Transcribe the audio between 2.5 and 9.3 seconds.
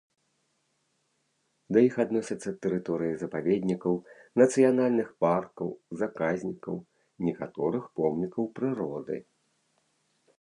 тэрыторыі запаведнікаў, нацыянальных паркаў, заказнікаў, некаторых помнікаў прыроды.